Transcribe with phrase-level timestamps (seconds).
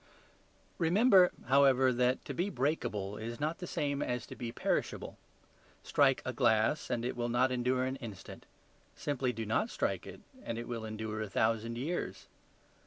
[0.79, 5.19] Remember, however, that to be breakable is not the same as to be perishable.
[5.83, 8.47] Strike a glass, and it will not endure an instant;
[8.95, 12.25] simply do not strike it, and it will endure a thousand years.